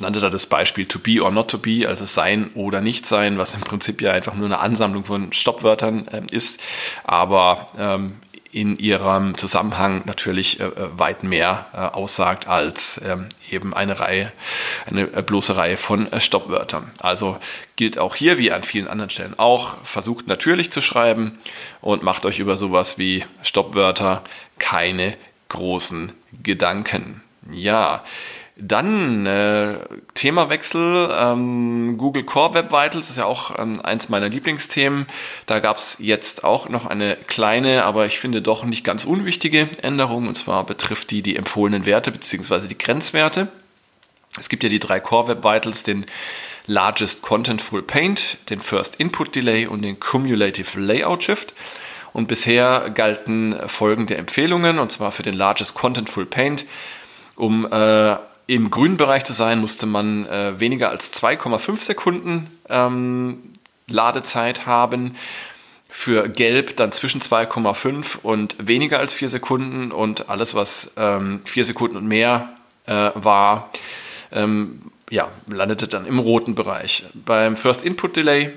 nannte 0.00 0.20
da 0.20 0.30
das 0.30 0.46
Beispiel 0.46 0.86
to 0.86 0.98
be 0.98 1.22
or 1.22 1.30
not 1.30 1.50
to 1.50 1.58
be, 1.58 1.86
also 1.88 2.04
sein 2.04 2.50
oder 2.54 2.80
nicht 2.80 3.06
sein, 3.06 3.38
was 3.38 3.54
im 3.54 3.60
Prinzip 3.60 4.00
ja 4.00 4.12
einfach 4.12 4.34
nur 4.34 4.46
eine 4.46 4.58
Ansammlung 4.58 5.04
von 5.04 5.32
Stoppwörtern 5.32 6.08
äh, 6.08 6.22
ist, 6.30 6.60
aber 7.04 7.68
ähm, 7.78 8.14
in 8.56 8.78
ihrem 8.78 9.36
Zusammenhang 9.36 10.02
natürlich 10.06 10.60
äh, 10.60 10.64
äh 10.64 10.98
weit 10.98 11.22
mehr 11.22 11.66
äh, 11.74 11.76
aussagt 11.76 12.48
als 12.48 12.98
ähm, 13.04 13.26
eben 13.50 13.74
eine 13.74 14.00
Reihe, 14.00 14.32
eine 14.86 15.02
äh, 15.12 15.22
bloße 15.22 15.56
Reihe 15.56 15.76
von 15.76 16.10
äh, 16.10 16.20
Stoppwörtern. 16.20 16.90
Also 16.98 17.36
gilt 17.76 17.98
auch 17.98 18.14
hier 18.14 18.38
wie 18.38 18.52
an 18.52 18.64
vielen 18.64 18.88
anderen 18.88 19.10
Stellen 19.10 19.38
auch, 19.38 19.74
versucht 19.84 20.26
natürlich 20.26 20.72
zu 20.72 20.80
schreiben 20.80 21.38
und 21.82 22.02
macht 22.02 22.24
euch 22.24 22.38
über 22.38 22.56
sowas 22.56 22.96
wie 22.96 23.26
Stoppwörter 23.42 24.22
keine 24.58 25.18
großen 25.50 26.12
Gedanken. 26.42 27.22
Ja, 27.52 28.04
dann 28.58 29.26
äh, 29.26 29.78
Themawechsel, 30.14 31.14
ähm, 31.18 31.98
Google 31.98 32.24
Core 32.24 32.54
Web 32.54 32.72
Vitals 32.72 33.10
ist 33.10 33.18
ja 33.18 33.26
auch 33.26 33.58
ähm, 33.58 33.82
eins 33.82 34.08
meiner 34.08 34.30
Lieblingsthemen. 34.30 35.06
Da 35.44 35.60
gab 35.60 35.76
es 35.76 35.96
jetzt 35.98 36.42
auch 36.42 36.70
noch 36.70 36.86
eine 36.86 37.16
kleine, 37.16 37.84
aber 37.84 38.06
ich 38.06 38.18
finde 38.18 38.40
doch 38.40 38.64
nicht 38.64 38.82
ganz 38.82 39.04
unwichtige 39.04 39.68
Änderung. 39.82 40.26
Und 40.26 40.36
zwar 40.36 40.64
betrifft 40.64 41.10
die 41.10 41.20
die 41.20 41.36
empfohlenen 41.36 41.84
Werte 41.84 42.10
bzw. 42.10 42.66
die 42.66 42.78
Grenzwerte. 42.78 43.48
Es 44.38 44.48
gibt 44.48 44.62
ja 44.62 44.70
die 44.70 44.80
drei 44.80 45.00
Core 45.00 45.28
Web 45.28 45.44
Vitals, 45.44 45.82
den 45.82 46.06
Largest 46.66 47.20
Contentful 47.20 47.82
Paint, 47.82 48.38
den 48.48 48.62
First 48.62 48.96
Input 48.96 49.34
Delay 49.34 49.66
und 49.66 49.82
den 49.82 50.00
Cumulative 50.00 50.80
Layout 50.80 51.22
Shift. 51.22 51.52
Und 52.14 52.26
bisher 52.28 52.90
galten 52.94 53.54
folgende 53.66 54.16
Empfehlungen, 54.16 54.78
und 54.78 54.90
zwar 54.90 55.12
für 55.12 55.22
den 55.22 55.34
Largest 55.34 55.74
Contentful 55.74 56.24
Paint, 56.24 56.64
um 57.34 57.70
äh, 57.70 58.16
im 58.46 58.70
grünen 58.70 58.96
Bereich 58.96 59.24
zu 59.24 59.32
sein, 59.32 59.60
musste 59.60 59.86
man 59.86 60.26
äh, 60.26 60.58
weniger 60.60 60.90
als 60.90 61.12
2,5 61.12 61.78
Sekunden 61.78 62.50
ähm, 62.68 63.52
Ladezeit 63.88 64.66
haben. 64.66 65.16
Für 65.88 66.28
Gelb 66.28 66.76
dann 66.76 66.92
zwischen 66.92 67.22
2,5 67.22 68.18
und 68.22 68.56
weniger 68.58 68.98
als 68.98 69.14
4 69.14 69.30
Sekunden 69.30 69.92
und 69.92 70.28
alles, 70.28 70.54
was 70.54 70.92
ähm, 70.96 71.40
4 71.46 71.64
Sekunden 71.64 71.96
und 71.96 72.06
mehr 72.06 72.50
äh, 72.86 73.10
war, 73.14 73.70
ähm, 74.30 74.82
ja, 75.10 75.28
landete 75.46 75.88
dann 75.88 76.06
im 76.06 76.18
roten 76.18 76.54
Bereich. 76.54 77.04
Beim 77.14 77.56
First 77.56 77.82
Input 77.82 78.16
Delay 78.16 78.52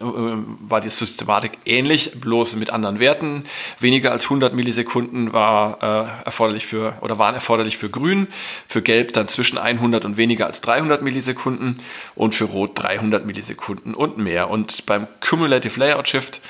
war 0.00 0.80
die 0.80 0.90
Systematik 0.90 1.52
ähnlich, 1.64 2.12
bloß 2.20 2.56
mit 2.56 2.70
anderen 2.70 2.98
Werten. 2.98 3.44
Weniger 3.80 4.12
als 4.12 4.24
100 4.24 4.54
Millisekunden 4.54 5.32
war 5.32 5.82
äh, 5.82 6.26
erforderlich 6.26 6.66
für 6.66 6.94
oder 7.00 7.18
waren 7.18 7.34
erforderlich 7.34 7.78
für 7.78 7.90
Grün, 7.90 8.28
für 8.68 8.82
Gelb 8.82 9.12
dann 9.12 9.28
zwischen 9.28 9.58
100 9.58 10.04
und 10.04 10.16
weniger 10.16 10.46
als 10.46 10.60
300 10.60 11.02
Millisekunden 11.02 11.80
und 12.14 12.34
für 12.34 12.44
Rot 12.44 12.72
300 12.74 13.24
Millisekunden 13.24 13.94
und 13.94 14.18
mehr. 14.18 14.50
Und 14.50 14.86
beim 14.86 15.06
Cumulative 15.20 15.78
Layout 15.78 16.08
Shift 16.08 16.40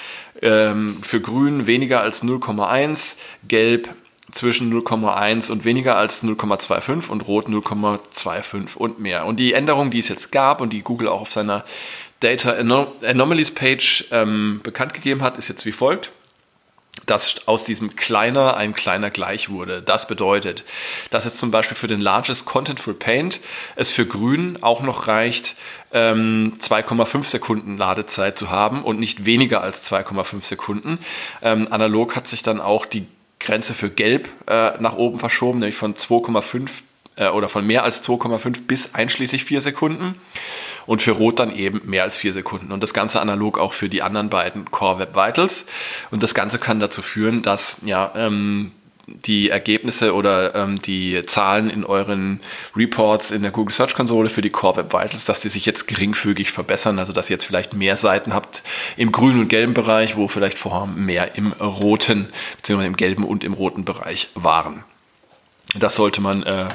ähm, 0.42 0.98
für 1.02 1.20
Grün 1.20 1.66
weniger 1.66 2.00
als 2.00 2.22
0,1, 2.22 3.14
Gelb 3.46 3.88
zwischen 4.32 4.72
0,1 4.72 5.50
und 5.50 5.64
weniger 5.64 5.96
als 5.96 6.24
0,25 6.24 7.08
und 7.08 7.20
Rot 7.22 7.46
0,25 7.46 8.76
und 8.76 8.98
mehr. 8.98 9.26
Und 9.26 9.38
die 9.38 9.52
Änderung, 9.52 9.90
die 9.90 10.00
es 10.00 10.08
jetzt 10.08 10.32
gab 10.32 10.60
und 10.60 10.72
die 10.72 10.82
Google 10.82 11.08
auch 11.08 11.20
auf 11.20 11.32
seiner 11.32 11.64
Data 12.24 12.52
Anomalies 12.52 13.50
Page 13.50 14.06
ähm, 14.10 14.60
bekannt 14.62 14.94
gegeben 14.94 15.22
hat, 15.22 15.36
ist 15.38 15.48
jetzt 15.48 15.66
wie 15.66 15.72
folgt 15.72 16.10
dass 17.06 17.46
aus 17.48 17.64
diesem 17.64 17.96
kleiner 17.96 18.56
ein 18.56 18.72
kleiner 18.72 19.10
gleich 19.10 19.50
wurde. 19.50 19.82
Das 19.82 20.06
bedeutet, 20.06 20.64
dass 21.10 21.24
jetzt 21.24 21.38
zum 21.38 21.50
Beispiel 21.50 21.76
für 21.76 21.88
den 21.88 22.00
Largest 22.00 22.46
Contentful 22.46 22.94
Paint 22.94 23.40
es 23.76 23.90
für 23.90 24.06
Grün 24.06 24.62
auch 24.62 24.80
noch 24.80 25.08
reicht, 25.08 25.56
2,5 25.92 27.14
ähm, 27.14 27.22
Sekunden 27.22 27.76
Ladezeit 27.76 28.38
zu 28.38 28.50
haben 28.50 28.84
und 28.84 28.98
nicht 28.98 29.26
weniger 29.26 29.60
als 29.60 29.88
2,5 29.90 30.42
Sekunden. 30.42 30.98
Ähm, 31.42 31.68
analog 31.70 32.16
hat 32.16 32.26
sich 32.26 32.42
dann 32.42 32.60
auch 32.60 32.86
die 32.86 33.06
Grenze 33.38 33.74
für 33.74 33.90
Gelb 33.90 34.28
äh, 34.46 34.80
nach 34.80 34.96
oben 34.96 35.18
verschoben, 35.18 35.58
nämlich 35.58 35.76
von 35.76 35.94
2,5 35.94 36.70
äh, 37.16 37.28
oder 37.28 37.48
von 37.48 37.66
mehr 37.66 37.84
als 37.84 38.02
2,5 38.06 38.66
bis 38.66 38.94
einschließlich 38.94 39.44
4 39.44 39.60
Sekunden 39.60 40.16
und 40.86 41.02
für 41.02 41.12
Rot 41.12 41.38
dann 41.38 41.54
eben 41.54 41.82
mehr 41.84 42.02
als 42.02 42.16
4 42.16 42.32
Sekunden. 42.32 42.72
Und 42.72 42.82
das 42.82 42.94
Ganze 42.94 43.20
analog 43.20 43.58
auch 43.58 43.72
für 43.72 43.88
die 43.88 44.02
anderen 44.02 44.30
beiden 44.30 44.70
Core 44.70 44.98
Web 44.98 45.14
Vitals. 45.14 45.64
Und 46.10 46.22
das 46.22 46.34
Ganze 46.34 46.58
kann 46.58 46.80
dazu 46.80 47.02
führen, 47.02 47.42
dass 47.42 47.76
ja, 47.84 48.12
ähm, 48.16 48.72
die 49.06 49.50
Ergebnisse 49.50 50.14
oder 50.14 50.54
ähm, 50.54 50.80
die 50.80 51.22
Zahlen 51.26 51.68
in 51.68 51.84
euren 51.84 52.40
Reports 52.74 53.30
in 53.30 53.42
der 53.42 53.50
Google 53.50 53.74
Search 53.74 53.94
Konsole 53.94 54.30
für 54.30 54.42
die 54.42 54.50
Core 54.50 54.78
Web 54.78 54.92
Vitals, 54.92 55.24
dass 55.24 55.40
die 55.40 55.50
sich 55.50 55.66
jetzt 55.66 55.86
geringfügig 55.86 56.50
verbessern, 56.50 56.98
also 56.98 57.12
dass 57.12 57.28
ihr 57.28 57.34
jetzt 57.34 57.44
vielleicht 57.44 57.74
mehr 57.74 57.96
Seiten 57.96 58.32
habt 58.32 58.62
im 58.96 59.12
grünen 59.12 59.40
und 59.40 59.48
gelben 59.48 59.74
Bereich, 59.74 60.16
wo 60.16 60.28
vielleicht 60.28 60.58
vorher 60.58 60.86
mehr 60.86 61.34
im 61.36 61.52
roten, 61.52 62.28
beziehungsweise 62.56 62.88
im 62.88 62.96
gelben 62.96 63.24
und 63.24 63.44
im 63.44 63.52
roten 63.52 63.84
Bereich 63.84 64.28
waren. 64.34 64.84
Das 65.74 65.96
sollte 65.96 66.20
man 66.20 66.42
äh, 66.44 66.68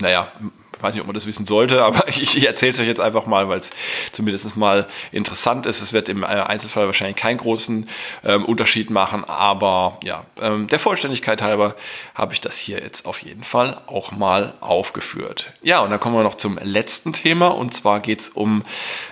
naja, 0.00 0.32
weiß 0.80 0.94
nicht, 0.94 1.00
ob 1.00 1.06
man 1.06 1.14
das 1.14 1.26
wissen 1.26 1.46
sollte, 1.46 1.82
aber 1.82 2.08
ich, 2.20 2.36
ich 2.36 2.46
erzähle 2.46 2.72
es 2.72 2.78
euch 2.78 2.86
jetzt 2.86 3.00
einfach 3.00 3.26
mal, 3.26 3.48
weil 3.48 3.58
es 3.58 3.70
zumindest 4.12 4.56
mal 4.56 4.86
interessant 5.12 5.66
ist. 5.66 5.80
Es 5.80 5.92
wird 5.92 6.08
im 6.08 6.22
äh, 6.22 6.26
Einzelfall 6.26 6.86
wahrscheinlich 6.86 7.16
keinen 7.16 7.38
großen 7.38 7.88
ähm, 8.24 8.44
Unterschied 8.44 8.90
machen, 8.90 9.24
aber 9.24 9.98
ja, 10.02 10.24
ähm, 10.40 10.68
der 10.68 10.78
Vollständigkeit 10.78 11.42
halber 11.42 11.74
habe 12.14 12.32
ich 12.32 12.40
das 12.40 12.56
hier 12.56 12.80
jetzt 12.80 13.06
auf 13.06 13.20
jeden 13.20 13.44
Fall 13.44 13.80
auch 13.86 14.12
mal 14.12 14.54
aufgeführt. 14.60 15.52
Ja, 15.62 15.80
und 15.80 15.90
dann 15.90 16.00
kommen 16.00 16.14
wir 16.14 16.22
noch 16.22 16.36
zum 16.36 16.58
letzten 16.62 17.12
Thema 17.12 17.48
und 17.48 17.74
zwar 17.74 18.00
geht 18.00 18.20
es 18.20 18.28
um 18.28 18.62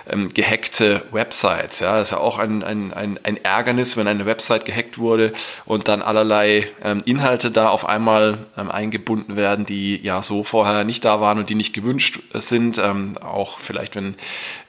ähm, 0.09 0.33
gehackte 0.33 1.03
Websites. 1.11 1.79
Ja, 1.79 1.97
das 1.97 2.09
ist 2.09 2.11
ja 2.11 2.17
auch 2.19 2.37
ein, 2.37 2.63
ein, 2.63 2.93
ein, 2.93 3.19
ein, 3.23 3.43
Ärgernis, 3.43 3.97
wenn 3.97 4.07
eine 4.07 4.25
Website 4.25 4.65
gehackt 4.65 4.97
wurde 4.97 5.33
und 5.65 5.87
dann 5.87 6.01
allerlei 6.01 6.69
ähm, 6.83 7.01
Inhalte 7.05 7.51
da 7.51 7.69
auf 7.69 7.87
einmal 7.87 8.39
ähm, 8.57 8.71
eingebunden 8.71 9.35
werden, 9.35 9.65
die 9.65 10.01
ja 10.01 10.21
so 10.23 10.43
vorher 10.43 10.83
nicht 10.83 11.05
da 11.05 11.21
waren 11.21 11.39
und 11.39 11.49
die 11.49 11.54
die 11.55 11.57
nicht 11.57 11.73
gewünscht 11.73 12.19
sind. 12.33 12.77
Ähm, 12.77 13.17
auch 13.17 13.59
vielleicht, 13.59 13.95
wenn 13.95 14.15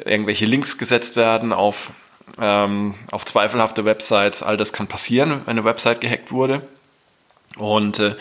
irgendwelche 0.05 0.47
Links 0.47 0.79
gesetzt 0.79 1.17
werden 1.17 1.53
auf, 1.53 1.91
ähm, 2.39 2.95
auf 3.11 3.25
zweifelhafte 3.25 3.85
Websites. 3.85 4.43
All 4.43 4.57
das 4.57 4.73
kann 4.73 4.87
passieren, 4.87 5.43
wenn 5.45 5.59
eine 5.59 5.65
Website 5.65 6.01
gehackt 6.01 6.33
wurde. 6.33 6.63
Und 7.57 7.99
äh, 7.99 8.17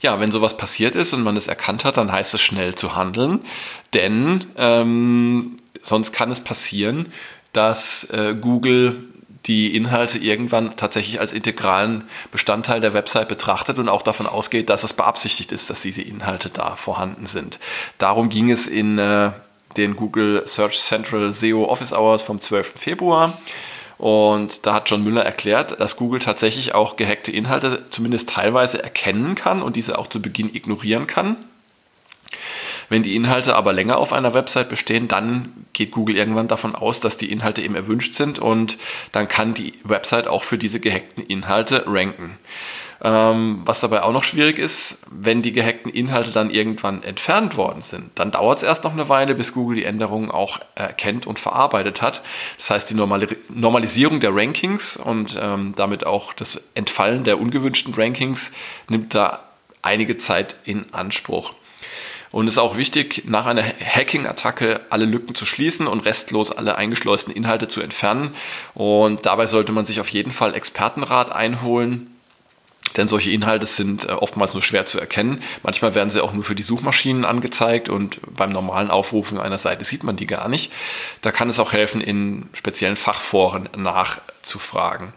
ja, 0.00 0.20
wenn 0.20 0.30
sowas 0.30 0.56
passiert 0.56 0.94
ist 0.94 1.12
und 1.12 1.22
man 1.22 1.36
es 1.36 1.48
erkannt 1.48 1.84
hat, 1.84 1.96
dann 1.96 2.12
heißt 2.12 2.34
es 2.34 2.40
schnell 2.40 2.74
zu 2.74 2.94
handeln, 2.94 3.44
denn 3.94 4.44
ähm, 4.56 5.58
sonst 5.82 6.12
kann 6.12 6.30
es 6.30 6.44
passieren, 6.44 7.12
dass 7.52 8.04
äh, 8.10 8.34
Google 8.38 9.04
die 9.46 9.76
Inhalte 9.76 10.18
irgendwann 10.18 10.76
tatsächlich 10.76 11.20
als 11.20 11.32
integralen 11.32 12.04
Bestandteil 12.32 12.80
der 12.80 12.94
Website 12.94 13.28
betrachtet 13.28 13.78
und 13.78 13.88
auch 13.88 14.02
davon 14.02 14.26
ausgeht, 14.26 14.70
dass 14.70 14.84
es 14.84 14.92
beabsichtigt 14.92 15.52
ist, 15.52 15.70
dass 15.70 15.82
diese 15.82 16.02
Inhalte 16.02 16.50
da 16.50 16.76
vorhanden 16.76 17.26
sind. 17.26 17.58
Darum 17.98 18.28
ging 18.28 18.50
es 18.50 18.66
in 18.66 18.98
äh, 18.98 19.30
den 19.76 19.96
Google 19.96 20.42
Search 20.46 20.78
Central 20.78 21.32
SEO 21.32 21.64
Office 21.66 21.92
Hours 21.92 22.22
vom 22.22 22.40
12. 22.40 22.72
Februar. 22.76 23.38
Und 23.98 24.66
da 24.66 24.74
hat 24.74 24.90
John 24.90 25.02
Müller 25.02 25.24
erklärt, 25.24 25.80
dass 25.80 25.96
Google 25.96 26.20
tatsächlich 26.20 26.74
auch 26.74 26.96
gehackte 26.96 27.32
Inhalte 27.32 27.84
zumindest 27.88 28.28
teilweise 28.28 28.82
erkennen 28.82 29.34
kann 29.34 29.62
und 29.62 29.76
diese 29.76 29.98
auch 29.98 30.06
zu 30.06 30.20
Beginn 30.20 30.54
ignorieren 30.54 31.06
kann. 31.06 31.36
Wenn 32.88 33.02
die 33.02 33.16
Inhalte 33.16 33.56
aber 33.56 33.72
länger 33.72 33.98
auf 33.98 34.12
einer 34.12 34.34
Website 34.34 34.68
bestehen, 34.68 35.08
dann 35.08 35.66
geht 35.72 35.90
Google 35.90 36.16
irgendwann 36.16 36.48
davon 36.48 36.74
aus, 36.74 37.00
dass 37.00 37.16
die 37.16 37.30
Inhalte 37.30 37.62
eben 37.62 37.74
erwünscht 37.74 38.14
sind 38.14 38.38
und 38.38 38.78
dann 39.12 39.28
kann 39.28 39.54
die 39.54 39.74
Website 39.84 40.28
auch 40.28 40.44
für 40.44 40.58
diese 40.58 40.80
gehackten 40.80 41.24
Inhalte 41.24 41.84
ranken. 41.86 42.38
Ähm, 43.02 43.60
was 43.66 43.80
dabei 43.80 44.02
auch 44.02 44.12
noch 44.12 44.24
schwierig 44.24 44.58
ist, 44.58 44.96
wenn 45.10 45.42
die 45.42 45.52
gehackten 45.52 45.92
Inhalte 45.92 46.30
dann 46.30 46.50
irgendwann 46.50 47.02
entfernt 47.02 47.56
worden 47.58 47.82
sind, 47.82 48.10
dann 48.14 48.30
dauert 48.30 48.58
es 48.58 48.64
erst 48.64 48.84
noch 48.84 48.92
eine 48.92 49.10
Weile, 49.10 49.34
bis 49.34 49.52
Google 49.52 49.76
die 49.76 49.84
Änderungen 49.84 50.30
auch 50.30 50.60
erkennt 50.74 51.26
und 51.26 51.38
verarbeitet 51.38 52.00
hat. 52.00 52.22
Das 52.56 52.70
heißt, 52.70 52.88
die 52.88 52.94
Normali 52.94 53.28
Normalisierung 53.50 54.20
der 54.20 54.34
Rankings 54.34 54.96
und 54.96 55.38
ähm, 55.38 55.74
damit 55.76 56.06
auch 56.06 56.32
das 56.32 56.62
Entfallen 56.74 57.24
der 57.24 57.38
ungewünschten 57.38 57.92
Rankings 57.92 58.50
nimmt 58.88 59.14
da 59.14 59.42
einige 59.82 60.16
Zeit 60.16 60.56
in 60.64 60.86
Anspruch. 60.92 61.52
Und 62.32 62.46
es 62.46 62.54
ist 62.54 62.58
auch 62.58 62.76
wichtig, 62.76 63.24
nach 63.26 63.46
einer 63.46 63.62
Hacking-Attacke 63.62 64.80
alle 64.90 65.04
Lücken 65.04 65.34
zu 65.34 65.46
schließen 65.46 65.86
und 65.86 66.04
restlos 66.04 66.50
alle 66.50 66.76
eingeschleusten 66.76 67.32
Inhalte 67.32 67.68
zu 67.68 67.80
entfernen. 67.80 68.34
Und 68.74 69.26
dabei 69.26 69.46
sollte 69.46 69.72
man 69.72 69.86
sich 69.86 70.00
auf 70.00 70.08
jeden 70.08 70.32
Fall 70.32 70.54
Expertenrat 70.54 71.32
einholen 71.32 72.16
denn 72.96 73.08
solche 73.08 73.30
Inhalte 73.30 73.66
sind 73.66 74.08
äh, 74.08 74.12
oftmals 74.12 74.54
nur 74.54 74.62
schwer 74.62 74.86
zu 74.86 74.98
erkennen. 74.98 75.42
Manchmal 75.62 75.94
werden 75.94 76.10
sie 76.10 76.22
auch 76.22 76.32
nur 76.32 76.44
für 76.44 76.54
die 76.54 76.62
Suchmaschinen 76.62 77.24
angezeigt 77.24 77.88
und 77.88 78.20
beim 78.34 78.50
normalen 78.52 78.90
Aufrufen 78.90 79.38
einer 79.38 79.58
Seite 79.58 79.84
sieht 79.84 80.02
man 80.02 80.16
die 80.16 80.26
gar 80.26 80.48
nicht. 80.48 80.72
Da 81.22 81.32
kann 81.32 81.48
es 81.48 81.58
auch 81.58 81.72
helfen, 81.72 82.00
in 82.00 82.48
speziellen 82.52 82.96
Fachforen 82.96 83.68
nachzufragen. 83.76 85.12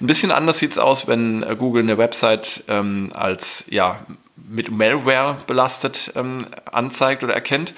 Ein 0.00 0.06
bisschen 0.06 0.32
anders 0.32 0.58
sieht 0.58 0.72
es 0.72 0.78
aus, 0.78 1.06
wenn 1.06 1.42
äh, 1.42 1.56
Google 1.56 1.82
eine 1.82 1.98
Website 1.98 2.64
ähm, 2.68 3.12
als 3.14 3.64
ja, 3.68 4.00
mit 4.50 4.70
Malware 4.70 5.38
belastet 5.46 6.12
ähm, 6.16 6.46
anzeigt 6.70 7.22
oder 7.22 7.34
erkennt. 7.34 7.72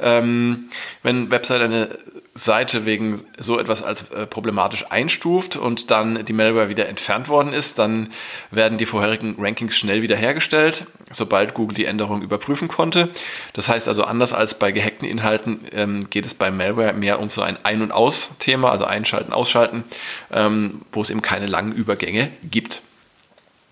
Ähm, 0.00 0.68
wenn 1.02 1.30
Website 1.30 1.62
eine 1.62 1.98
Seite 2.34 2.84
wegen 2.84 3.22
so 3.38 3.58
etwas 3.58 3.82
als 3.82 4.10
äh, 4.10 4.26
problematisch 4.26 4.84
einstuft 4.90 5.56
und 5.56 5.90
dann 5.90 6.24
die 6.24 6.32
Malware 6.32 6.68
wieder 6.68 6.88
entfernt 6.88 7.28
worden 7.28 7.52
ist, 7.52 7.78
dann 7.78 8.12
werden 8.50 8.76
die 8.76 8.86
vorherigen 8.86 9.36
Rankings 9.38 9.76
schnell 9.76 10.02
wiederhergestellt, 10.02 10.86
sobald 11.12 11.54
Google 11.54 11.76
die 11.76 11.86
Änderung 11.86 12.22
überprüfen 12.22 12.68
konnte. 12.68 13.08
Das 13.52 13.68
heißt 13.68 13.88
also, 13.88 14.04
anders 14.04 14.32
als 14.32 14.54
bei 14.54 14.72
gehackten 14.72 15.08
Inhalten 15.08 15.60
ähm, 15.72 16.10
geht 16.10 16.26
es 16.26 16.34
bei 16.34 16.50
Malware 16.50 16.92
mehr 16.92 17.20
um 17.20 17.30
so 17.30 17.40
ein 17.40 17.56
Ein- 17.62 17.82
und 17.82 17.92
Aus-Thema, 17.92 18.70
also 18.70 18.84
Einschalten, 18.84 19.32
Ausschalten, 19.32 19.84
ähm, 20.30 20.82
wo 20.92 21.00
es 21.00 21.10
eben 21.10 21.22
keine 21.22 21.46
langen 21.46 21.72
Übergänge 21.72 22.30
gibt. 22.42 22.82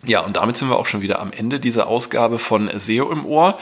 Ja, 0.06 0.20
und 0.20 0.36
damit 0.36 0.56
sind 0.56 0.68
wir 0.68 0.76
auch 0.76 0.86
schon 0.86 1.00
wieder 1.00 1.18
am 1.20 1.32
Ende 1.32 1.60
dieser 1.60 1.86
Ausgabe 1.86 2.38
von 2.38 2.70
SEO 2.78 3.10
im 3.10 3.24
Ohr. 3.24 3.58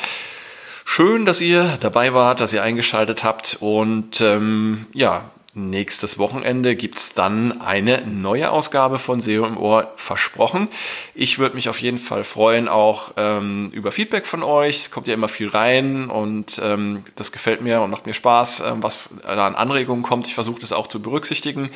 Schön, 0.85 1.25
dass 1.25 1.41
ihr 1.41 1.79
dabei 1.81 2.15
wart, 2.15 2.41
dass 2.41 2.53
ihr 2.53 2.63
eingeschaltet 2.63 3.23
habt 3.23 3.57
und 3.61 4.21
ähm, 4.21 4.87
ja, 4.93 5.31
Nächstes 5.55 6.19
Wochenende 6.19 6.77
gibt 6.77 6.97
es 6.97 7.13
dann 7.13 7.61
eine 7.61 8.07
neue 8.07 8.51
Ausgabe 8.51 8.99
von 8.99 9.21
SEO 9.21 9.45
im 9.45 9.59
Ohr 9.59 9.93
versprochen. 9.97 10.69
Ich 11.15 11.39
würde 11.39 11.57
mich 11.57 11.69
auf 11.69 11.79
jeden 11.83 11.99
Fall 11.99 12.25
freuen, 12.25 12.69
auch 12.69 13.13
ähm, 13.19 13.69
über 13.75 13.93
Feedback 13.93 14.27
von 14.27 14.43
euch. 14.43 14.85
Es 14.85 14.91
kommt 14.91 15.09
ja 15.09 15.13
immer 15.13 15.29
viel 15.29 15.49
rein 15.49 16.09
und 16.09 16.59
ähm, 16.63 17.05
das 17.17 17.33
gefällt 17.33 17.61
mir 17.61 17.83
und 17.83 17.91
macht 17.91 18.07
mir 18.07 18.15
Spaß, 18.15 18.61
ähm, 18.61 18.83
was 18.83 19.11
da 19.25 19.47
an 19.47 19.55
Anregungen 19.55 20.03
kommt. 20.03 20.27
Ich 20.27 20.35
versuche 20.35 20.63
das 20.63 20.73
auch 20.73 20.87
zu 20.87 21.03
berücksichtigen. 21.03 21.69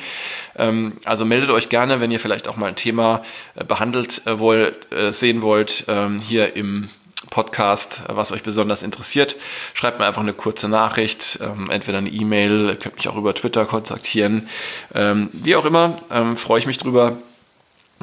Ähm, 0.55 0.93
also 1.05 1.23
meldet 1.23 1.51
euch 1.51 1.69
gerne, 1.69 1.99
wenn 1.99 2.09
ihr 2.09 2.19
vielleicht 2.19 2.47
auch 2.47 2.57
mal 2.57 2.69
ein 2.69 2.75
Thema 2.75 3.21
äh, 3.53 3.63
behandelt 3.63 4.25
äh, 4.25 4.39
wollt, 4.39 4.91
äh, 4.91 5.11
sehen 5.11 5.43
wollt, 5.43 5.85
ähm, 5.87 6.19
hier 6.19 6.55
im 6.55 6.89
Podcast, 7.29 8.01
was 8.07 8.31
euch 8.31 8.43
besonders 8.43 8.83
interessiert. 8.83 9.35
Schreibt 9.73 9.99
mir 9.99 10.05
einfach 10.05 10.21
eine 10.21 10.33
kurze 10.33 10.67
Nachricht, 10.67 11.39
ähm, 11.41 11.69
entweder 11.69 11.99
eine 11.99 12.09
E-Mail, 12.09 12.75
könnt 12.75 12.95
mich 12.95 13.07
auch 13.07 13.17
über 13.17 13.33
Twitter 13.33 13.65
kontaktieren. 13.65 14.49
Ähm, 14.93 15.29
wie 15.33 15.55
auch 15.55 15.65
immer, 15.65 16.01
ähm, 16.11 16.37
freue 16.37 16.59
ich 16.59 16.67
mich 16.67 16.77
drüber. 16.77 17.17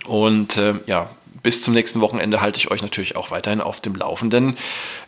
Und 0.07 0.57
äh, 0.57 0.75
ja, 0.87 1.11
bis 1.43 1.63
zum 1.63 1.75
nächsten 1.75 2.01
Wochenende 2.01 2.41
halte 2.41 2.59
ich 2.59 2.71
euch 2.71 2.83
natürlich 2.83 3.17
auch 3.17 3.31
weiterhin 3.31 3.61
auf 3.61 3.81
dem 3.81 3.95
Laufenden, 3.95 4.57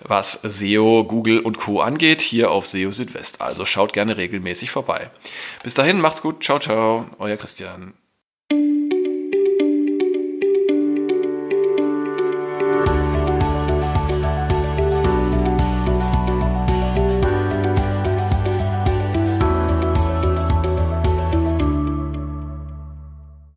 was 0.03 0.41
SEO, 0.43 1.05
Google 1.05 1.41
und 1.41 1.59
Co. 1.59 1.81
angeht, 1.81 2.21
hier 2.21 2.51
auf 2.51 2.67
SEO 2.67 2.93
Südwest. 2.93 3.41
Also 3.41 3.65
schaut 3.65 3.93
gerne 3.93 4.17
regelmäßig 4.17 4.71
vorbei. 4.71 5.11
Bis 5.63 5.75
dahin, 5.75 6.01
macht's 6.01 6.23
gut, 6.23 6.45
ciao, 6.45 6.59
ciao, 6.59 7.07
euer 7.19 7.37
Christian. 7.37 7.95